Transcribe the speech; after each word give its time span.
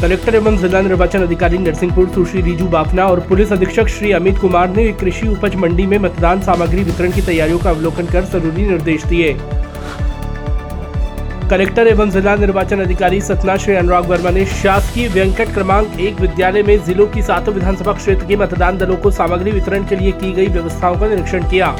Collector 0.00 0.34
एवं 0.34 0.56
जिला 0.56 0.80
निर्वाचन 0.80 1.22
अधिकारी 1.22 1.58
नरसिंहपुर 1.58 2.08
सुश्री 2.08 2.40
रिजू 2.42 2.66
बाफना 2.68 3.04
और 3.04 3.20
पुलिस 3.20 3.52
अधीक्षक 3.52 3.88
श्री 3.88 4.10
अमित 4.12 4.38
कुमार 4.38 4.68
ने 4.70 4.86
कृषि 4.92 5.28
उपज 5.28 5.54
मंडी 5.56 5.86
में 5.86 5.98
मतदान 5.98 6.40
सामग्री 6.40 6.82
वितरण 6.82 7.12
की 7.12 7.22
तैयारियों 7.22 7.58
का 7.58 7.70
अवलोकन 7.70 8.06
कर 8.06 8.24
ज़रूरी 8.24 8.66
निर्देश 8.66 9.04
दिए। 9.04 9.32
कलेक्टर 11.50 11.86
एवं 11.86 12.10
जिला 12.10 12.36
निर्वाचन 12.36 12.80
अधिकारी 12.80 13.20
सतना 13.20 13.56
श्री 13.56 13.74
अनुराग 13.74 14.06
वर्मा 14.06 14.30
ने 14.30 14.44
शासकीय 14.54 15.08
व्यंकट 15.08 15.54
क्रमांक 15.54 16.00
एक 16.00 16.20
विद्यालय 16.20 16.62
में 16.62 16.84
जिलों 16.84 17.06
की 17.06 17.22
सातों 17.22 17.54
विधानसभा 17.54 17.92
क्षेत्र 17.92 18.26
के 18.26 18.36
मतदान 18.36 18.78
दलों 18.78 18.96
को 18.96 19.10
सामग्री 19.10 19.50
वितरण 19.50 19.86
के 19.88 19.96
लिए 19.96 20.12
की 20.12 20.32
गई 20.32 20.46
व्यवस्थाओं 20.48 21.00
का 21.00 21.08
निरीक्षण 21.08 21.50
किया। 21.50 21.76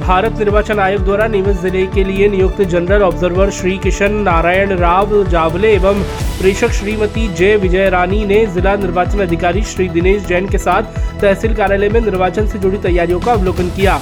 भारत 0.00 0.38
निर्वाचन 0.38 0.78
आयोग 0.78 1.02
द्वारा 1.04 1.26
नियमित 1.28 1.56
ज़िले 1.56 1.86
के 1.86 2.02
लिए 2.04 2.28
नियुक्त 2.28 2.60
जनरल 2.64 3.02
ऑब्जर्वर 3.02 3.50
श्री 3.50 3.76
किशन 3.78 4.12
नारायण 4.22 4.72
राव 4.78 5.12
जावले 5.30 5.72
एवं 5.74 6.02
प्रेषक 6.38 6.70
श्रीमती 6.72 7.26
जय 7.34 7.56
विजय 7.56 7.88
रानी 7.90 8.24
ने 8.26 8.44
जिला 8.54 8.74
निर्वाचन 8.76 9.20
अधिकारी 9.20 9.62
श्री 9.64 9.88
दिनेश 9.88 10.22
जैन 10.26 10.48
के 10.48 10.58
साथ 10.58 10.82
तहसील 11.20 11.54
कार्यालय 11.54 11.88
में 11.88 12.00
निर्वाचन 12.00 12.46
से 12.46 12.58
जुड़ी 12.58 12.78
तैयारियों 12.78 13.20
का 13.20 13.32
अवलोकन 13.32 13.68
किया। 13.76 14.00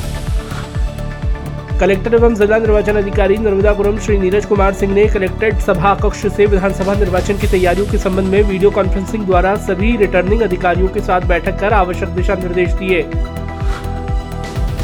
कलेक्टर 1.81 2.15
एवं 2.15 2.35
जिला 2.35 2.59
निर्वाचन 2.59 2.97
अधिकारी 2.97 3.37
नर्मदापुरम 3.39 3.99
श्री 3.99 4.19
नीरज 4.19 4.47
कुमार 4.47 4.73
सिंह 4.75 4.95
ने 4.95 5.07
कलेक्ट्रेट 5.09 5.59
सभा 5.63 5.95
कक्ष 5.95 6.27
से 6.37 6.47
विधानसभा 6.47 6.95
निर्वाचन 6.95 7.39
की 7.39 7.47
तैयारियों 7.49 7.87
के 7.87 7.99
संबंध 7.99 8.29
में 8.29 8.43
वीडियो 8.43 8.71
कॉन्फ्रेंसिंग 8.71 9.27
द्वारा 9.27 9.55
सभी 9.67 9.97
रिटर्निंग 9.97 10.43
अधिकारियों 10.43 10.89
के 10.89 11.01
साथ 11.01 11.29
बैठक 11.29 11.61
कर 11.61 11.73
आवश्यक 11.75 12.09
दिशा 12.17 12.35
निर्देश 12.37 12.73
दिए। 12.75 13.03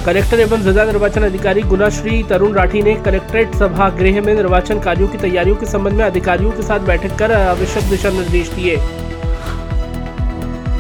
कलेक्टर 0.07 0.41
एवं 0.41 0.63
जिला 0.63 0.85
निर्वाचन 0.85 1.23
अधिकारी 1.23 1.61
गुना 1.63 1.89
श्री 1.89 2.23
तरुण 2.23 2.53
राठी 2.55 2.81
ने 2.83 2.95
कलेक्ट्रेट 3.05 3.55
सभा 3.55 3.89
गृह 3.91 4.21
में 4.23 4.35
निर्वाचन 4.35 4.81
कार्यों 4.81 5.07
की 5.09 5.19
तैयारियों 5.19 5.57
के 5.57 5.67
संबंध 5.67 5.95
में 5.95 6.05
अधिकारियों 6.05 6.51
के 6.51 6.63
साथ 6.63 6.81
बैठक 6.81 7.17
कर 7.19 7.33
आवश्यक 7.33 7.85
दिशा 7.91 8.11
निर्देश 8.11 8.49
दिए। 8.49 8.77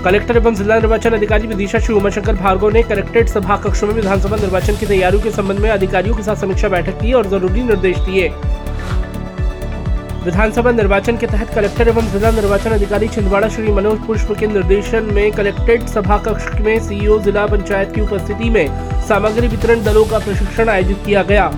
कलेक्टर 0.04 0.36
एवं 0.36 0.54
जिला 0.54 0.78
निर्वाचन 0.78 1.12
अधिकारी 1.12 1.46
विदिशा 1.46 1.78
श्री 1.78 1.94
उमाशंकर 1.94 2.34
भार्गव 2.34 2.70
ने 2.70 2.82
कलेक्ट्रेट 2.82 3.28
सभा 3.28 3.56
कक्ष 3.56 3.82
में 3.82 3.94
विधानसभा 3.94 4.36
निर्वाचन 4.36 4.76
की 4.76 4.86
तैयारियों 4.86 5.22
के 5.22 5.30
संबंध 5.30 5.60
में 5.60 5.70
अधिकारियों 5.70 6.16
के 6.16 6.22
साथ 6.22 6.36
समीक्षा 6.36 6.68
बैठक 6.68 7.00
की 7.00 7.12
और 7.12 7.26
ज़रूरी 7.28 7.62
निर्देश 7.62 7.98
दिए। 8.00 8.28
विधानसभा 10.24 10.70
निर्वाचन 10.70 11.16
के 11.16 11.26
तहत 11.26 11.50
कलेक्टर 11.54 11.88
एवं 11.88 12.06
जिला 12.12 12.30
निर्वाचन 12.30 12.70
अधिकारी 12.70 13.08
छिंदवाड़ा 13.08 13.48
श्री 13.48 13.72
मनोज 13.72 13.98
पुष्प 14.06 14.32
के 14.38 14.46
निर्देशन 14.46 15.10
में 15.12 15.30
कलेक्ट्रेट 15.32 15.86
सभा 15.88 16.18
कक्ष 16.18 16.60
में 16.60 16.78
सीईओ 16.80 17.18
जिला 17.20 17.46
पंचायत 17.46 17.94
की 17.94 18.00
उपस्थिति 18.00 18.50
में 18.50 18.66
सामग्री 19.08 19.48
वितरण 19.48 19.84
दलों 19.84 20.04
का 20.04 20.18
प्रशिक्षण 20.18 20.68
आयोजित 20.68 21.02
किया 21.06 21.22
गया। 21.22 21.50